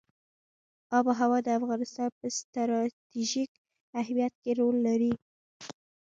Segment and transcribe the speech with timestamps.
[0.97, 3.51] آب وهوا د افغانستان په ستراتیژیک
[4.01, 5.13] اهمیت کې رول لري.